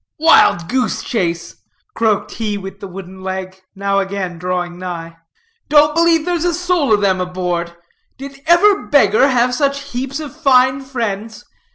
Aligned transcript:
"Wild 0.17 0.67
goose 0.67 1.03
chase!" 1.03 1.57
croaked 1.93 2.31
he 2.31 2.57
with 2.57 2.79
the 2.79 2.87
wooden 2.87 3.21
leg, 3.21 3.61
now 3.75 3.99
again 3.99 4.39
drawing 4.39 4.79
nigh. 4.79 5.17
"Don't 5.69 5.93
believe 5.93 6.25
there's 6.25 6.43
a 6.43 6.55
soul 6.55 6.91
of 6.91 7.01
them 7.01 7.21
aboard. 7.21 7.75
Did 8.17 8.41
ever 8.47 8.87
beggar 8.87 9.27
have 9.27 9.53
such 9.53 9.91
heaps 9.91 10.19
of 10.19 10.35
fine 10.35 10.81
friends? 10.81 11.45